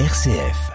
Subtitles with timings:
[0.00, 0.72] RCF.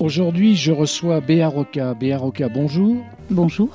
[0.00, 1.92] Aujourd'hui, je reçois Béa Roca.
[1.92, 2.96] Béa Roca, bonjour.
[3.28, 3.68] Bonjour.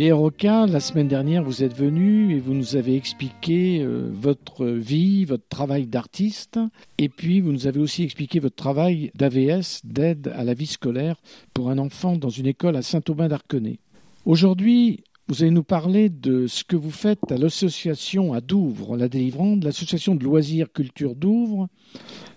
[0.00, 5.24] Roca, la semaine dernière, vous êtes venu et vous nous avez expliqué euh, votre vie,
[5.24, 6.58] votre travail d'artiste.
[6.98, 11.16] Et puis, vous nous avez aussi expliqué votre travail d'AVS, d'aide à la vie scolaire
[11.54, 13.78] pour un enfant dans une école à Saint-Aubin d'Arconay.
[14.24, 19.08] Aujourd'hui, vous allez nous parler de ce que vous faites à l'association à Douvres, la
[19.08, 21.68] délivrante, l'association de loisirs culture Douvres,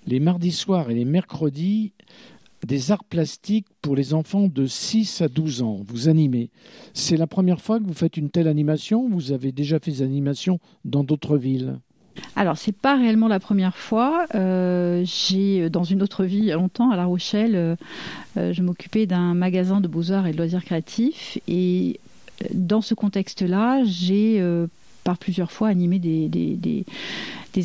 [0.05, 1.93] les mardis soirs et les mercredis
[2.65, 5.81] des arts plastiques pour les enfants de 6 à 12 ans.
[5.85, 6.49] Vous animez.
[6.93, 10.01] C'est la première fois que vous faites une telle animation Vous avez déjà fait des
[10.01, 11.79] animations dans d'autres villes?
[12.35, 14.25] Alors, c'est pas réellement la première fois.
[14.35, 17.75] Euh, j'ai, dans une autre vie, longtemps, à La Rochelle, euh,
[18.37, 21.37] euh, je m'occupais d'un magasin de beaux-arts et de loisirs créatifs.
[21.47, 21.99] Et
[22.53, 24.43] dans ce contexte-là, j'ai
[25.03, 26.85] par plusieurs fois animé des,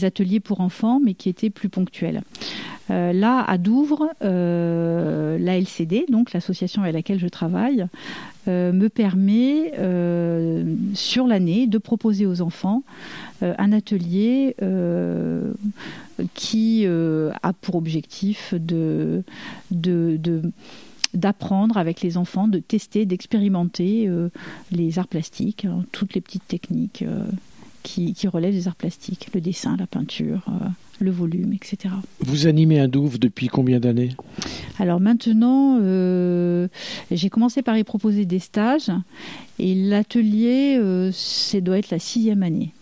[0.05, 2.23] ateliers pour enfants, mais qui étaient plus ponctuels.
[2.91, 7.87] Euh, là, à Douvres, euh, la LCD, donc l'association avec laquelle je travaille,
[8.49, 9.73] euh, me permet
[10.95, 12.83] sur l'année de proposer aux enfants
[13.43, 14.57] un atelier
[16.35, 18.55] qui a pour objectif
[21.15, 24.11] d'apprendre avec les enfants, de tester, d'expérimenter
[24.73, 27.05] les arts plastiques, hein, toutes les petites techniques
[27.83, 30.45] qui, qui, relèvent des arts plastiques, le dessin, la peinture,
[31.01, 31.95] le volume, etc.
[32.21, 34.11] Vous animez un Douve depuis combien d'années?
[34.79, 36.69] Alors maintenant, euh,
[37.11, 38.91] j'ai commencé par y proposer des stages
[39.59, 42.73] et l'atelier, euh, ça doit être la sixième année.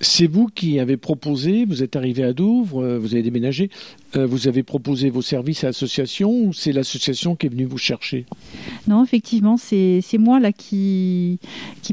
[0.00, 3.70] C'est vous qui avez proposé, vous êtes arrivé à Douvres, euh, vous avez déménagé,
[4.16, 7.78] euh, vous avez proposé vos services à l'association ou c'est l'association qui est venue vous
[7.78, 8.26] chercher?
[8.88, 11.38] Non, effectivement, c'est moi là qui,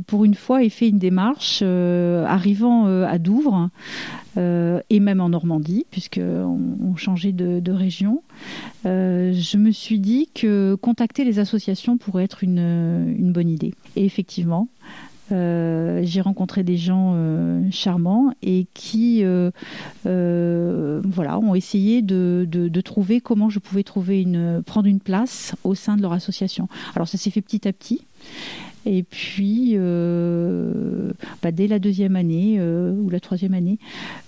[0.08, 3.70] pour une fois, ai fait une démarche euh, arrivant à Douvres
[4.38, 8.24] et même en Normandie, puisqu'on on changeait de, région.
[8.84, 13.74] je me suis dit que contacter les associations pourrait être une bonne idée.
[13.96, 14.68] Et effectivement,
[15.34, 19.52] euh, j'ai rencontré des gens euh, charmants et qui euh,
[20.06, 25.96] voilà, ont essayé de, trouver comment je pouvais trouver une, prendre une place au sein
[25.96, 26.68] de leur association.
[26.96, 28.02] Alors ça s'est fait petit à petit.
[28.86, 29.78] Et puis,
[31.42, 33.80] bah, dès la deuxième année ou la troisième année,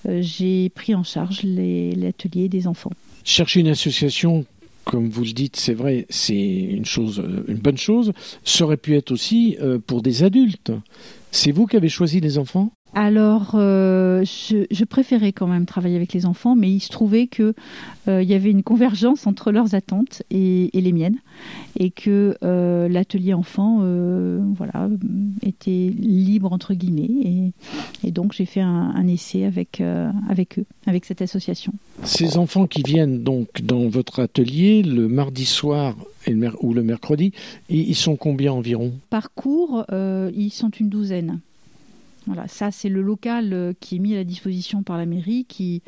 [0.07, 2.91] j'ai pris en charge l'atelier des enfants.
[3.25, 4.45] Chercher une association
[4.85, 8.13] comme vous le dites, c'est vrai, c'est une chose, euh, une bonne chose.
[8.43, 10.71] Ça aurait pu être aussi euh, pour des adultes.
[11.31, 12.71] C'est vous qui avez choisi les enfants?
[12.97, 17.53] Alors, euh, je, préférais quand même travailler avec les enfants, mais il se trouvait qu'il
[18.07, 21.17] euh, y avait une convergence entre leurs attentes et, les miennes,
[21.77, 23.81] et que euh, l'atelier enfant,
[24.55, 24.87] voilà,
[25.43, 27.51] était libre entre guillemets,
[28.01, 29.83] et, donc j'ai fait un, essai avec
[30.29, 31.73] avec eux, avec cette association.
[32.03, 35.95] Ces enfants qui viennent donc dans votre atelier le mardi soir
[36.61, 37.33] ou le mercredi,
[37.69, 38.93] ils sont combien environ?
[39.09, 41.41] Par cours, ils sont une douzaine.
[42.27, 45.45] Voilà, ça c'est le local euh, qui est mis à la disposition par la mairie,
[45.47, 45.81] qui,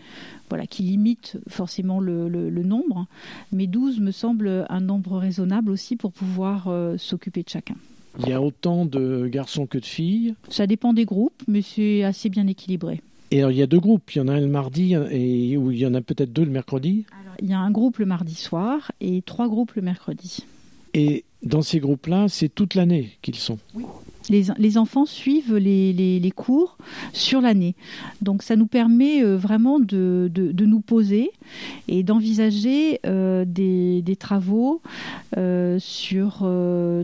[0.49, 2.27] voilà, qui limite forcément le,
[2.63, 3.07] nombre,
[3.51, 7.75] mais 12 me semble un nombre raisonnable aussi pour pouvoir euh, s'occuper de chacun.
[8.19, 12.03] Il y a autant de garçons que de filles Ça dépend des groupes, mais c'est
[12.03, 13.01] assez bien équilibré.
[13.29, 15.57] Et alors il y a deux groupes, il y en a un le mardi et
[15.57, 17.05] où il y en a peut-être deux le mercredi
[17.41, 20.45] Il y a un groupe le mardi soir et trois groupes le mercredi.
[20.93, 23.83] Et dans ces groupes-là, c'est toute l'année qu'ils sont Oui
[24.29, 26.77] les, enfants suivent les, cours
[27.13, 27.75] sur l'année.
[28.21, 30.29] Donc ça nous permet euh, vraiment de,
[30.59, 31.31] nous poser
[31.88, 34.81] et d'envisager euh, des, travaux
[35.37, 36.49] euh, sur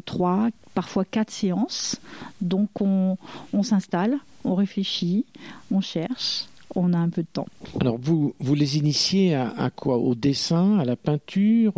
[0.05, 1.99] trois, parfois quatre séances.
[2.41, 3.17] Donc on,
[3.63, 5.25] s'installe, on réfléchit,
[5.71, 6.45] on cherche,
[6.75, 7.47] on a un peu de temps.
[7.79, 9.97] Alors vous, vous les initiez à, quoi?
[9.97, 11.73] Au dessin, à la peinture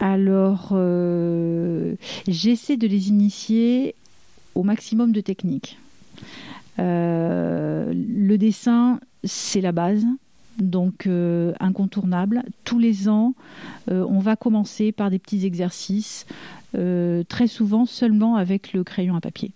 [0.00, 0.74] Alors
[2.26, 3.94] j'essaie de les initier
[4.54, 5.78] au maximum de techniques.
[6.78, 10.04] Euh, le dessin, c'est la base,
[10.58, 12.42] donc euh, incontournable.
[12.64, 13.34] Tous les ans,
[13.90, 16.26] euh, on va commencer par des petits exercices,
[17.28, 19.50] très souvent seulement avec le crayon à papier,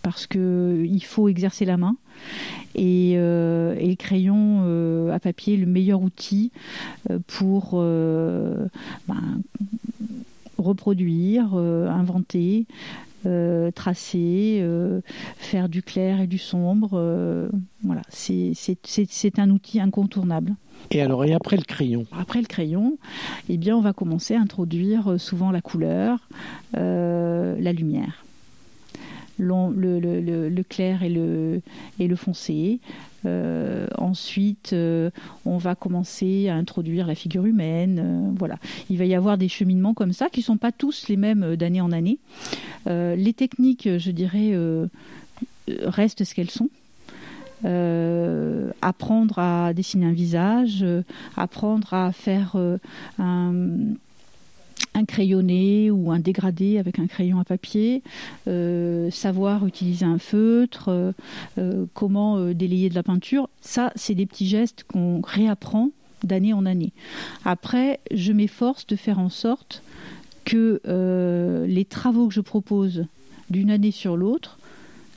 [0.00, 1.96] parce qu'il faut exercer la main.
[2.74, 6.52] Et, le crayon à papier le meilleur outil
[7.26, 9.40] pour ben,
[10.56, 12.64] reproduire, inventer,
[13.74, 14.64] tracer,
[15.36, 17.50] faire du clair et du sombre.
[17.82, 20.54] voilà, c'est un outil incontournable.
[20.90, 22.06] Et alors, et après le crayon?
[22.18, 22.98] Après le crayon,
[23.48, 26.28] eh bien, on va commencer à introduire souvent la couleur,
[26.74, 28.26] la lumière
[29.38, 31.60] le, clair et le,
[31.98, 32.80] et le foncé.
[33.26, 35.10] Euh, ensuite, euh,
[35.44, 38.00] on va commencer à introduire la figure humaine.
[38.02, 38.56] Euh, voilà,
[38.88, 41.80] il va y avoir des cheminements comme ça qui sont pas tous les mêmes d'année
[41.80, 42.18] en année.
[42.86, 44.54] les techniques, je dirais,
[45.82, 46.68] restent ce qu'elles sont.
[48.80, 50.84] apprendre à dessiner un visage,
[51.36, 52.56] apprendre à faire
[53.18, 53.52] un
[54.96, 58.02] un crayonné ou un dégradé avec un crayon à papier,
[58.48, 61.12] euh, savoir utiliser un feutre, euh,
[61.58, 63.48] euh, comment délayer de la peinture.
[63.60, 65.90] Ça, c'est des petits gestes qu'on réapprend
[66.24, 66.92] d'année en année.
[67.44, 69.82] Après, je m'efforce de faire en sorte
[70.44, 70.80] que
[71.68, 73.04] les travaux que je propose
[73.50, 74.58] d'une année sur l'autre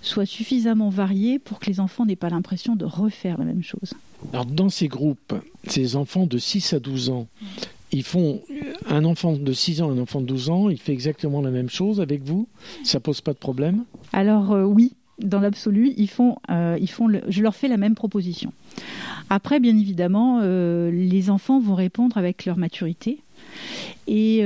[0.01, 3.93] soient suffisamment variés pour que les enfants n'aient pas l'impression de refaire la même chose.
[4.33, 5.33] Alors dans ces groupes,
[5.67, 7.27] ces enfants de 6 à 12 ans,
[7.91, 8.41] ils font
[8.87, 11.69] un enfant de 6 ans, un enfant de 12 ans, il fait exactement la même
[11.69, 12.47] chose avec vous
[12.83, 13.83] Ça pose pas de problème
[14.13, 16.77] Alors euh, oui, dans l'absolu, ils font, euh,
[17.27, 18.53] je leur fais la même proposition.
[19.29, 23.19] Après, bien évidemment, euh, les enfants vont répondre avec leur maturité
[24.07, 24.43] et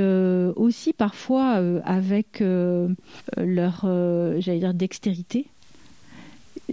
[0.55, 3.81] aussi parfois avec leur,
[4.39, 5.47] j'allais dire, dextérité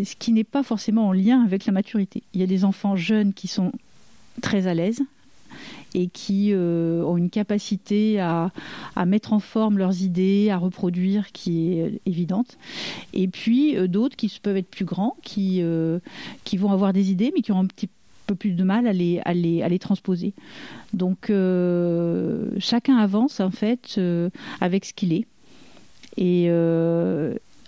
[0.04, 2.22] ce qui n'est pas forcément en lien avec la maturité.
[2.34, 3.72] Il y a des enfants jeunes qui sont
[4.42, 5.02] très à l'aise
[5.94, 8.50] et qui euh, ont une capacité à,
[9.06, 12.58] mettre en forme leurs idées, à reproduire, qui est évidente.
[13.12, 15.98] Et puis euh, d'autres qui peuvent être plus grands, qui, euh,
[16.44, 17.88] qui vont avoir des idées, mais qui ont un petit
[18.26, 20.32] peu plus de mal à les, à les, à les transposer.
[20.92, 21.32] Donc
[22.58, 24.00] chacun avance en fait
[24.60, 25.26] avec ce qu'il est
[26.16, 26.48] et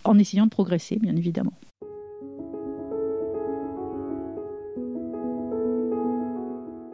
[0.04, 1.52] en essayant de progresser, bien évidemment.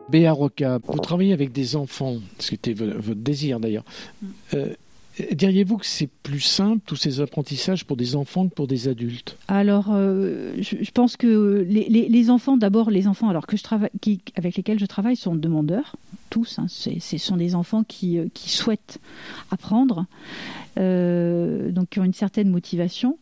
[0.08, 3.84] Béa Roca, vous travaillez avec des enfants, c'était votre désir d'ailleurs.
[4.22, 4.26] Mm.
[4.55, 4.75] Euh,
[5.32, 9.37] diriez-vous que c'est plus simple, tous ces apprentissages, pour des enfants que pour des adultes?
[9.49, 14.20] Alors, euh, je, pense que les, enfants, d'abord, les enfants alors que je travaille, qui,
[14.34, 15.96] avec lesquels je travaille sont demandeurs,
[16.31, 16.58] tous.
[16.58, 19.00] Hein, ce sont des enfants qui, euh, qui souhaitent
[19.50, 20.06] apprendre,
[20.76, 23.19] donc qui ont une certaine motivation.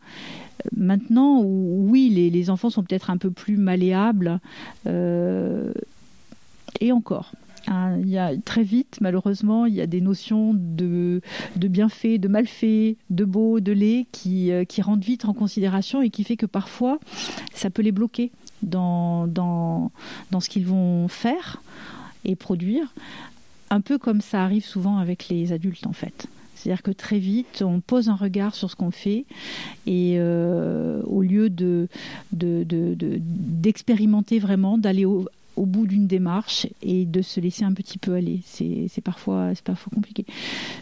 [0.76, 4.40] Maintenant, oui, les, les enfants sont peut-être un peu plus malléables
[6.80, 7.32] et encore.
[7.68, 11.20] Hein, il y a très vite, malheureusement, il y a des notions de,
[11.56, 16.00] de bienfait, de malfait, de beau, de laid qui, euh, qui rentrent vite en considération
[16.00, 17.00] et qui fait que parfois,
[17.54, 18.30] ça peut les bloquer
[18.62, 19.90] dans, dans,
[20.30, 21.60] dans ce qu'ils vont faire
[22.24, 22.94] et produire.
[23.70, 26.28] Un peu comme ça arrive souvent avec les adultes, en fait.
[26.54, 29.24] C'est-à-dire que très vite, on pose un regard sur ce qu'on fait
[29.86, 31.88] et euh, au lieu de,
[32.32, 35.04] d'expérimenter de, de, vraiment, d'aller
[35.56, 38.40] au, bout d'une démarche et de se laisser un petit peu aller.
[38.44, 40.24] C'est parfois, parfois compliqué.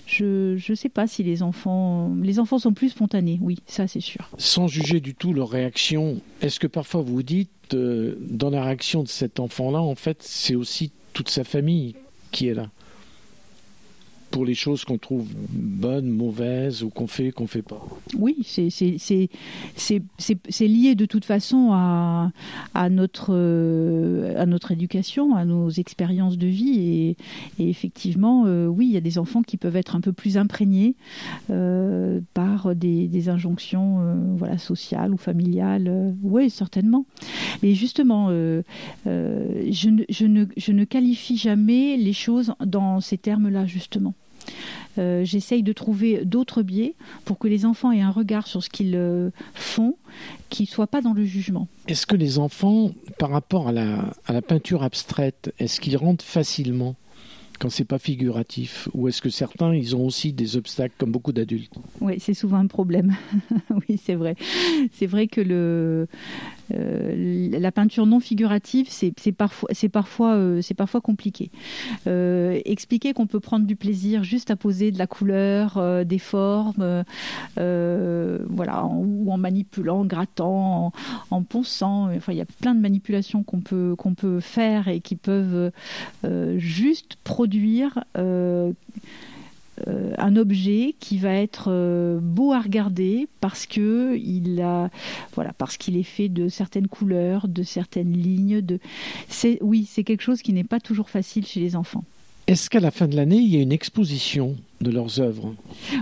[0.06, 2.15] Je ne sais pas si les enfants...
[2.23, 4.29] Les enfants sont plus spontanés, oui, ça c'est sûr.
[4.38, 9.03] Sans juger du tout leur réaction, est-ce que parfois vous dites, euh, dans la réaction
[9.03, 11.94] de cet enfant-là, en fait, c'est aussi toute sa famille
[12.31, 12.70] qui est là?
[14.35, 17.81] Pour les choses qu'on trouve bonnes, mauvaises ou qu'on fait, qu'on fait pas.
[18.19, 18.69] Oui, c'est
[20.67, 22.33] lié de toute façon à,
[22.75, 27.17] à, notre, euh, à notre éducation, à nos expériences de vie.
[27.61, 30.37] Et, effectivement, euh, oui, il y a des enfants qui peuvent être un peu plus
[30.37, 30.97] imprégnés
[31.51, 36.13] euh, par des, injonctions voilà, sociales ou familiales.
[36.25, 37.06] oui, certainement.
[37.63, 38.63] Et justement, je
[39.06, 44.13] ne, je, ne, je ne qualifie jamais les choses dans ces termes-là, justement.
[44.98, 48.70] Euh, j'essaye de trouver d'autres biais pour que les enfants aient un regard sur ce
[48.70, 49.96] qu'ils euh, font,
[50.51, 51.67] qui ne soit pas dans le jugement.
[51.89, 56.24] Est-ce que les enfants, par rapport à la, à la peinture abstraite, est-ce qu'ils rentrent
[56.24, 56.94] facilement?
[57.58, 61.32] Quand c'est pas figuratif Ou est-ce que certains, ils ont aussi des obstacles comme beaucoup
[61.32, 61.75] d'adultes?
[62.01, 63.17] Oui, c'est souvent un problème.
[63.89, 64.37] oui, c'est vrai.
[64.93, 66.06] C'est vrai que le,
[66.73, 71.51] euh, la peinture non figurative, c'est parfois, parfois, euh, parfois compliqué.
[72.06, 77.05] Euh, expliquer qu'on peut prendre du plaisir juste à poser de la couleur, des formes,
[77.56, 80.93] voilà, ou en manipulant, en grattant,
[81.31, 82.15] en, ponçant.
[82.15, 85.70] Enfin, il y a plein de manipulations qu'on peut qu'on peut faire et qui peuvent
[86.56, 87.44] juste produire
[89.89, 94.89] euh, un objet qui va être euh, beau à regarder parce que il a
[95.34, 98.60] voilà parce qu'il est fait de certaines couleurs, de certaines lignes.
[98.60, 98.79] De
[99.29, 102.05] c'est oui, c'est quelque chose qui n'est pas toujours facile chez les enfants.
[102.46, 105.55] Est-ce qu'à la fin de l'année, il y a une exposition de leurs œuvres?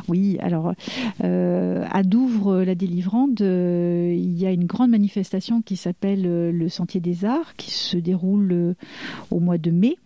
[0.09, 0.75] Oui, alors
[1.23, 6.51] euh, à Douvres, la délivrante, euh, il y a une grande manifestation qui s'appelle euh,
[6.51, 8.75] le Sentier des Arts, qui se déroule
[9.31, 9.97] au mois de mai.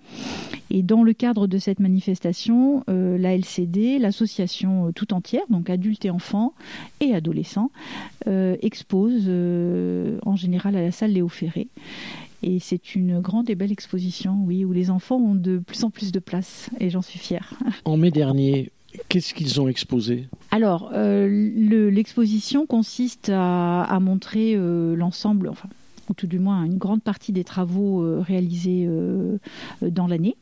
[0.71, 6.11] Et dans le cadre de cette manifestation, la LCD, l'association tout entière, donc adultes et
[6.11, 6.55] enfants
[7.01, 7.71] et adolescents,
[8.27, 9.29] expose
[10.25, 11.69] en général à la salle Léo Ferré.
[12.43, 15.91] Et c'est une grande et belle exposition, oui, où les enfants ont de plus en
[15.91, 17.55] plus de place, et j'en suis fière.
[17.85, 18.71] En mai dernier,
[19.09, 20.29] Qu'est-ce qu'ils ont exposé?
[20.51, 21.29] Alors, euh,
[21.91, 25.69] l'exposition consiste à, montrer euh, l'ensemble, enfin,
[26.09, 28.89] ou tout du moins une grande partie des travaux euh, réalisés
[29.83, 30.37] dans l'année.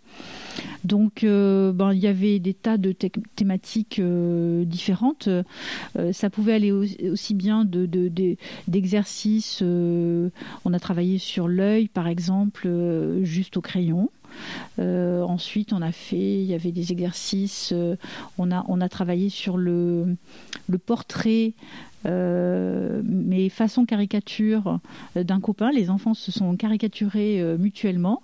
[0.84, 5.28] Donc, euh, ben, il y avait des tas de thématiques euh, différentes.
[5.28, 7.64] Euh, ça pouvait aller aussi bien
[8.68, 9.62] d'exercices.
[9.62, 10.30] De,
[10.64, 12.68] on a travaillé sur l'œil, par exemple,
[13.22, 14.10] juste au crayon.
[14.78, 17.72] ensuite, on a fait, il y avait des exercices.
[18.38, 20.16] on a travaillé sur le
[20.84, 24.80] portrait euh, mais façon caricature
[25.16, 25.70] euh, d'un copain.
[25.70, 28.22] Les enfants se sont caricaturés euh, mutuellement.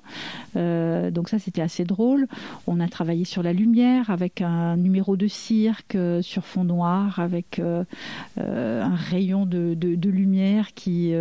[0.54, 2.26] donc ça, c'était assez drôle.
[2.66, 7.60] On a travaillé sur la lumière avec un numéro de cirque sur fond noir avec
[7.60, 11.12] un rayon de, lumière qui,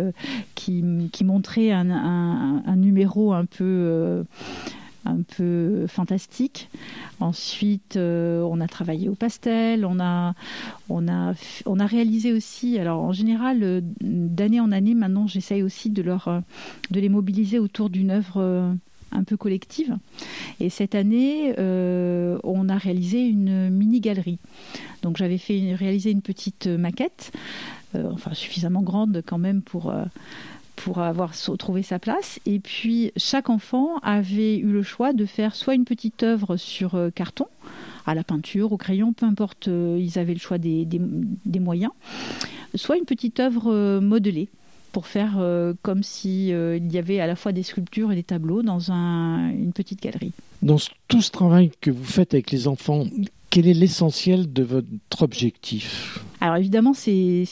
[0.54, 4.24] qui, montrait un, un, numéro un peu
[5.10, 6.68] un peu fantastique.
[7.20, 10.34] Ensuite, euh, on a travaillé au pastel, on a,
[10.88, 11.34] on a,
[11.66, 12.78] on a réalisé aussi.
[12.78, 16.40] Alors, en général, euh, d'année en année, maintenant, j'essaye aussi de leur, euh,
[16.90, 18.74] de les mobiliser autour d'une œuvre
[19.12, 19.96] un peu collective.
[20.60, 24.38] Et cette année, on a réalisé une mini galerie.
[25.02, 27.32] Donc, j'avais fait réaliser une petite maquette,
[27.94, 29.92] enfin suffisamment grande quand même pour
[30.84, 32.40] pour avoir trouvé sa place.
[32.46, 36.94] Et puis, chaque enfant avait eu le choix de faire soit une petite œuvre sur
[36.94, 37.46] euh, carton,
[38.06, 41.92] à la peinture, au crayon, peu importe, euh, ils avaient le choix des, des, moyens,
[42.74, 44.48] soit une petite œuvre euh, modelée
[44.92, 45.40] pour faire
[45.82, 49.50] comme s'il il y avait à la fois des sculptures et des tableaux dans un,
[49.50, 50.32] une petite galerie.
[50.62, 53.04] Dans tout ce travail que vous faites avec les enfants,
[53.50, 56.24] quel est l'essentiel de votre objectif?
[56.40, 57.44] Alors évidemment, c'est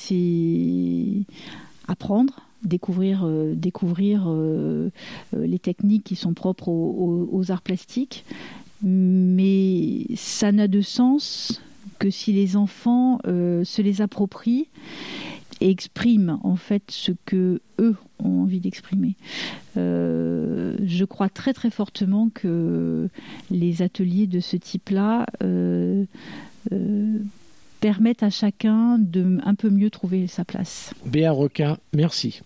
[1.86, 4.90] apprendre, découvrir, euh, découvrir euh,
[5.34, 8.24] euh, les techniques qui sont propres aux, arts plastiques.
[8.82, 11.62] Mais ça n'a de sens
[11.98, 14.68] que si les enfants se les approprient
[15.60, 19.16] et expriment en fait ce que eux ont envie d'exprimer.
[19.74, 23.08] je crois très très fortement que
[23.50, 25.26] les ateliers de ce type-là
[27.80, 30.92] permettent à chacun de un peu mieux trouver sa place.
[31.04, 32.42] Béa Roca, merci.